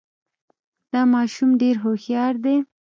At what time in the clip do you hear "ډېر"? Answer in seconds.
1.61-1.75